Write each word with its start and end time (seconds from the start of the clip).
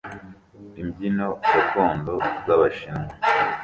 Imbyino 0.81 1.27
gakondo 1.51 2.13
z'Abashinwa 2.45 3.05